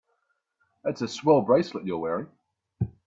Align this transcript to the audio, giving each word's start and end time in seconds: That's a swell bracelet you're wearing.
That's 0.83 1.03
a 1.03 1.07
swell 1.07 1.41
bracelet 1.43 1.85
you're 1.85 1.99
wearing. 1.99 2.29